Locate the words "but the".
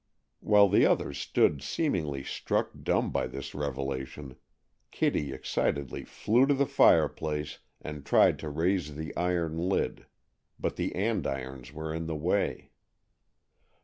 10.59-10.95